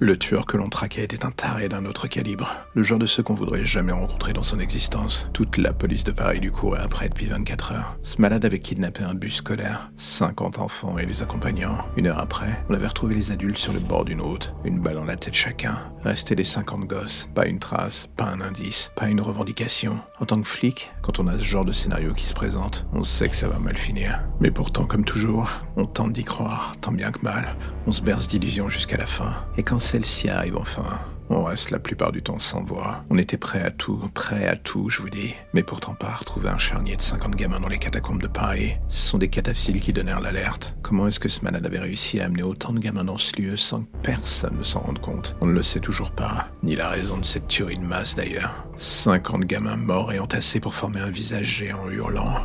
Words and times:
Le 0.00 0.18
tueur 0.18 0.44
que 0.44 0.56
l'on 0.56 0.68
traquait 0.68 1.04
était 1.04 1.24
un 1.24 1.30
taré 1.30 1.68
d'un 1.68 1.86
autre 1.86 2.08
calibre, 2.08 2.50
le 2.74 2.82
genre 2.82 2.98
de 2.98 3.06
ceux 3.06 3.22
qu'on 3.22 3.34
voudrait 3.34 3.64
jamais 3.64 3.92
rencontrer 3.92 4.32
dans 4.32 4.42
son 4.42 4.58
existence. 4.58 5.28
Toute 5.32 5.56
la 5.56 5.72
police 5.72 6.02
de 6.02 6.10
Paris 6.10 6.40
lui 6.40 6.50
courait 6.50 6.80
après 6.80 7.08
depuis 7.08 7.26
24 7.26 7.72
heures. 7.72 7.96
Ce 8.02 8.20
malade 8.20 8.44
avait 8.44 8.58
kidnappé 8.58 9.04
un 9.04 9.14
bus 9.14 9.36
scolaire, 9.36 9.92
50 9.96 10.58
enfants 10.58 10.98
et 10.98 11.06
les 11.06 11.22
accompagnants. 11.22 11.78
Une 11.96 12.08
heure 12.08 12.18
après, 12.18 12.64
on 12.68 12.74
avait 12.74 12.88
retrouvé 12.88 13.14
les 13.14 13.30
adultes 13.30 13.56
sur 13.56 13.72
le 13.72 13.78
bord 13.78 14.04
d'une 14.04 14.20
route, 14.20 14.52
une 14.64 14.80
balle 14.80 14.96
dans 14.96 15.04
la 15.04 15.16
tête 15.16 15.34
chacun. 15.34 15.78
Restait 16.02 16.34
les 16.34 16.44
50 16.44 16.86
gosses, 16.86 17.30
pas 17.32 17.46
une 17.46 17.60
trace, 17.60 18.08
pas 18.16 18.24
un 18.26 18.40
indice, 18.40 18.90
pas 18.96 19.08
une 19.08 19.20
revendication. 19.20 20.00
En 20.18 20.26
tant 20.26 20.40
que 20.40 20.48
flic, 20.48 20.90
quand 21.02 21.20
on 21.20 21.28
a 21.28 21.38
ce 21.38 21.44
genre 21.44 21.64
de 21.64 21.72
scénario 21.72 22.14
qui 22.14 22.26
se 22.26 22.34
présente, 22.34 22.86
on 22.92 23.04
sait 23.04 23.28
que 23.28 23.36
ça 23.36 23.48
va 23.48 23.60
mal 23.60 23.78
finir. 23.78 24.20
Mais 24.40 24.50
pourtant, 24.50 24.86
comme 24.86 25.04
toujours, 25.04 25.48
on 25.76 25.86
tente 25.86 26.12
d'y 26.12 26.24
croire, 26.24 26.74
tant 26.80 26.92
bien 26.92 27.12
que 27.12 27.22
mal. 27.22 27.56
On 27.86 27.92
se 27.92 28.02
berce 28.02 28.26
d'illusions 28.26 28.68
jusqu'à 28.68 28.96
la 28.96 29.06
fin. 29.06 29.34
Et 29.56 29.62
quand 29.62 29.78
celle-ci 29.84 30.28
arrive 30.28 30.56
enfin, 30.56 31.00
on 31.30 31.44
reste 31.44 31.70
la 31.70 31.78
plupart 31.78 32.12
du 32.12 32.22
temps 32.22 32.38
sans 32.38 32.62
voix. 32.62 33.04
On 33.10 33.18
était 33.18 33.36
prêt 33.36 33.62
à 33.62 33.70
tout, 33.70 34.10
prêt 34.14 34.46
à 34.46 34.56
tout, 34.56 34.90
je 34.90 35.00
vous 35.00 35.10
dis. 35.10 35.34
Mais 35.52 35.62
pourtant 35.62 35.94
pas 35.94 36.08
à 36.08 36.14
retrouver 36.14 36.48
un 36.48 36.58
charnier 36.58 36.96
de 36.96 37.02
50 37.02 37.34
gamins 37.36 37.60
dans 37.60 37.68
les 37.68 37.78
catacombes 37.78 38.22
de 38.22 38.28
Paris. 38.28 38.74
Ce 38.88 39.08
sont 39.08 39.18
des 39.18 39.28
cataphiles 39.28 39.80
qui 39.80 39.92
donnèrent 39.92 40.20
l'alerte. 40.20 40.76
Comment 40.82 41.08
est-ce 41.08 41.20
que 41.20 41.28
ce 41.28 41.42
malade 41.42 41.66
avait 41.66 41.78
réussi 41.78 42.20
à 42.20 42.26
amener 42.26 42.42
autant 42.42 42.72
de 42.72 42.78
gamins 42.78 43.04
dans 43.04 43.18
ce 43.18 43.40
lieu 43.40 43.56
sans 43.56 43.82
que 43.82 43.96
personne 44.02 44.58
ne 44.58 44.64
s'en 44.64 44.80
rende 44.80 45.00
compte? 45.00 45.36
On 45.40 45.46
ne 45.46 45.52
le 45.52 45.62
sait 45.62 45.80
toujours 45.80 46.10
pas. 46.10 46.48
Ni 46.62 46.76
la 46.76 46.88
raison 46.88 47.18
de 47.18 47.24
cette 47.24 47.48
tuerie 47.48 47.78
de 47.78 47.84
masse 47.84 48.14
d'ailleurs. 48.14 48.66
50 48.76 49.44
gamins 49.44 49.76
morts 49.76 50.12
et 50.12 50.18
entassés 50.18 50.60
pour 50.60 50.74
former 50.74 51.00
un 51.00 51.10
visage 51.10 51.46
géant 51.46 51.88
hurlant. 51.88 52.42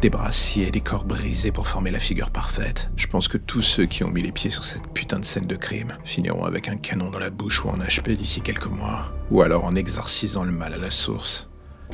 Des 0.00 0.08
bras 0.08 0.32
sciés, 0.32 0.70
des 0.70 0.80
corps 0.80 1.04
brisés 1.04 1.52
pour 1.52 1.68
former 1.68 1.90
la 1.90 1.98
figure 1.98 2.30
parfaite. 2.30 2.90
Je 2.96 3.06
pense 3.06 3.28
que 3.28 3.36
tous 3.36 3.60
ceux 3.60 3.84
qui 3.84 4.02
ont 4.02 4.10
mis 4.10 4.22
les 4.22 4.32
pieds 4.32 4.48
sur 4.48 4.64
cette 4.64 4.86
putain 4.94 5.18
de 5.18 5.26
scène 5.26 5.46
de 5.46 5.56
crime 5.56 5.98
finiront 6.04 6.46
avec 6.46 6.68
un 6.68 6.78
canon 6.78 7.10
dans 7.10 7.18
la 7.18 7.28
bouche 7.28 7.62
ou 7.66 7.68
en 7.68 7.76
HP 7.76 8.16
d'ici 8.20 8.42
quelques 8.42 8.66
mois. 8.66 9.10
Ou 9.30 9.40
alors 9.40 9.64
en 9.64 9.74
exorcisant 9.74 10.44
le 10.44 10.52
mal 10.52 10.74
à 10.74 10.78
la 10.78 10.90
source. 10.90 11.48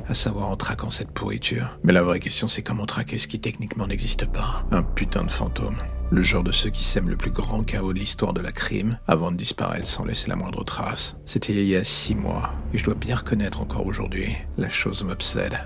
À 0.08 0.14
savoir 0.14 0.48
en 0.48 0.56
traquant 0.56 0.90
cette 0.90 1.12
pourriture. 1.12 1.78
Mais 1.84 1.92
la 1.92 2.02
vraie 2.02 2.18
question 2.18 2.48
c'est 2.48 2.62
comment 2.62 2.84
traquer 2.84 3.18
ce 3.18 3.28
qui 3.28 3.38
techniquement 3.38 3.86
n'existe 3.86 4.26
pas. 4.26 4.66
Un 4.72 4.82
putain 4.82 5.22
de 5.22 5.30
fantôme. 5.30 5.76
Le 6.10 6.22
genre 6.22 6.42
de 6.42 6.50
ceux 6.52 6.70
qui 6.70 6.82
sèment 6.82 7.10
le 7.10 7.16
plus 7.16 7.30
grand 7.30 7.62
chaos 7.62 7.92
de 7.92 7.98
l'histoire 7.98 8.32
de 8.32 8.40
la 8.40 8.52
crime 8.52 8.98
avant 9.06 9.30
de 9.30 9.36
disparaître 9.36 9.86
sans 9.86 10.04
laisser 10.04 10.28
la 10.28 10.36
moindre 10.36 10.64
trace. 10.64 11.16
C'était 11.26 11.52
il 11.52 11.64
y 11.64 11.76
a 11.76 11.84
six 11.84 12.14
mois, 12.14 12.52
et 12.72 12.78
je 12.78 12.84
dois 12.84 12.94
bien 12.94 13.16
reconnaître 13.16 13.60
encore 13.60 13.86
aujourd'hui, 13.86 14.36
la 14.56 14.68
chose 14.68 15.02
m'obsède. 15.02 15.58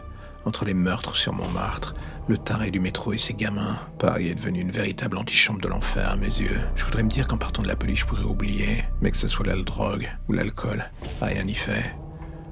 Entre 0.45 0.65
les 0.65 0.75
meurtres 0.75 1.17
sur 1.17 1.33
Montmartre, 1.35 1.95
le 2.29 2.39
taré 2.39 2.71
du 2.71 2.81
métro 2.81 3.13
et 3.13 3.19
ses 3.19 3.35
gamins, 3.35 3.79
Paris 3.99 4.29
est 4.29 4.35
devenu 4.35 4.61
une 4.61 4.71
véritable 4.71 5.19
antichambre 5.19 5.61
de 5.61 5.69
l'enfer 5.69 6.11
à 6.11 6.17
mes 6.17 6.27
yeux. 6.27 6.61
Je 6.77 6.85
voudrais 6.85 7.03
me 7.03 7.11
dire 7.11 7.29
qu'en 7.29 7.37
partant 7.37 7.63
de 7.63 7.69
la 7.69 7.77
police, 7.77 8.01
je 8.01 8.07
pourrais 8.07 8.23
oublier, 8.23 8.85
mais 9.03 9.11
que 9.11 9.17
ce 9.17 9.29
soit 9.29 9.47
la 9.47 9.57
drogue 9.57 10.09
ou 10.29 10.33
l'alcool, 10.33 10.91
rien 11.21 11.45
n'y 11.45 11.55
fait. 11.55 11.95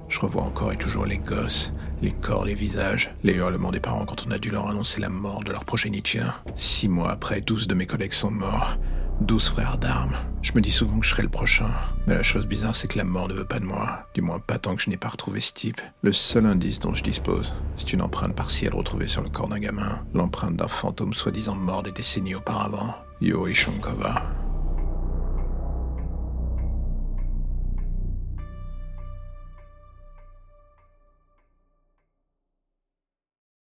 Je 0.09 0.20
revois 0.20 0.42
encore 0.42 0.72
et 0.72 0.77
toujours 0.77 1.05
les 1.05 1.19
gosses, 1.19 1.72
les 2.03 2.12
corps, 2.12 2.44
les 2.44 2.55
visages, 2.55 3.14
les 3.22 3.34
hurlements 3.34 3.70
des 3.70 3.81
parents 3.81 4.05
quand 4.05 4.27
on 4.27 4.31
a 4.31 4.39
dû 4.39 4.50
leur 4.50 4.69
annoncer 4.69 5.00
la 5.00 5.11
mort 5.11 5.44
de 5.44 5.53
leur 5.53 5.64
progéniture. 5.64 6.42
Six 6.56 6.89
mois 6.89 7.11
après, 7.11 7.41
douze 7.41 7.69
de 7.69 7.75
mes 7.75 7.86
collègues 7.86 8.14
sont 8.14 8.31
morts. 8.31 8.78
Douze 9.20 9.48
frères 9.48 9.78
d'armes. 9.78 10.14
Je 10.42 10.52
me 10.52 10.61
dis 10.61 10.70
souvent 10.70 11.00
que 11.00 11.05
je 11.05 11.11
serai 11.11 11.24
le 11.24 11.28
prochain. 11.28 11.70
Mais 12.06 12.14
la 12.14 12.22
chose 12.22 12.47
bizarre, 12.47 12.77
c'est 12.77 12.86
que 12.86 12.98
la 12.98 13.05
mort 13.05 13.28
ne 13.28 13.34
veut 13.34 13.44
pas 13.44 13.58
de 13.58 13.64
moi. 13.64 14.06
Du 14.14 14.22
moins 14.22 14.38
pas 14.38 14.58
tant 14.58 14.77
que 14.77 14.83
je 14.83 14.91
n'ai 14.91 14.97
pas 14.97 15.08
retrouvé 15.08 15.41
ce 15.41 15.52
type. 15.52 15.80
Le 16.02 16.12
seul 16.12 16.47
indice 16.47 16.78
dont 16.78 16.94
je 16.94 17.02
dispose, 17.02 17.55
c'est 17.77 17.92
une 17.92 18.02
empreinte 18.02 18.36
partielle 18.36 18.75
retrouvée 18.75 19.08
sur 19.08 19.22
le 19.22 19.28
corps 19.28 19.48
d'un 19.48 19.58
gamin. 19.58 20.05
L'empreinte 20.14 20.56
d'un 20.56 20.69
fantôme 20.69 21.12
soi-disant 21.12 21.56
mort 21.56 21.83
des 21.83 21.91
décennies 21.91 22.36
auparavant. 22.36 22.94
Yuri 23.20 23.55
Shankova. 23.55 24.22